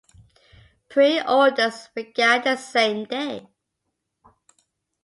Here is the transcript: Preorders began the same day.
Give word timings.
Preorders 0.89 1.93
began 1.93 2.41
the 2.43 2.55
same 2.55 3.05
day. 3.05 3.45